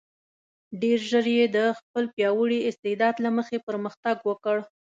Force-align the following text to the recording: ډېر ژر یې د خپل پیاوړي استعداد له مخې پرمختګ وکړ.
ډېر 0.81 0.99
ژر 1.09 1.25
یې 1.37 1.45
د 1.55 1.57
خپل 1.79 2.03
پیاوړي 2.15 2.59
استعداد 2.69 3.15
له 3.25 3.29
مخې 3.37 3.57
پرمختګ 3.67 4.17
وکړ. 4.29 4.57